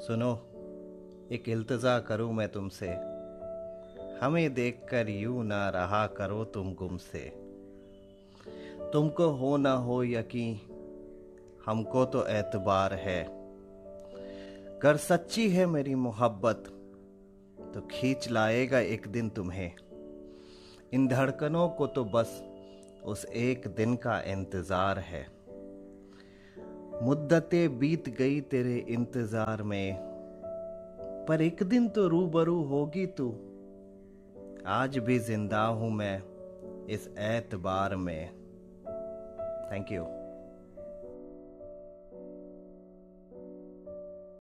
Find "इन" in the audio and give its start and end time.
20.92-21.06